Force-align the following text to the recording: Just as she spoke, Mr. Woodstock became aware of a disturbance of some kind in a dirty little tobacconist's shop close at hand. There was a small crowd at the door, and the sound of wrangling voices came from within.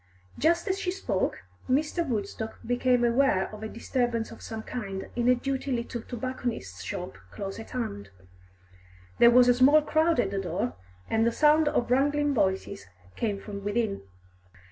Just 0.39 0.67
as 0.67 0.79
she 0.79 0.89
spoke, 0.89 1.43
Mr. 1.69 2.03
Woodstock 2.03 2.57
became 2.65 3.03
aware 3.03 3.53
of 3.53 3.61
a 3.61 3.67
disturbance 3.69 4.31
of 4.31 4.41
some 4.41 4.63
kind 4.63 5.05
in 5.15 5.29
a 5.29 5.35
dirty 5.35 5.71
little 5.71 6.01
tobacconist's 6.01 6.81
shop 6.83 7.19
close 7.29 7.59
at 7.59 7.69
hand. 7.69 8.09
There 9.19 9.29
was 9.29 9.47
a 9.47 9.53
small 9.53 9.83
crowd 9.83 10.19
at 10.19 10.31
the 10.31 10.39
door, 10.41 10.73
and 11.07 11.23
the 11.23 11.31
sound 11.31 11.67
of 11.67 11.91
wrangling 11.91 12.33
voices 12.33 12.87
came 13.15 13.39
from 13.39 13.63
within. 13.63 14.01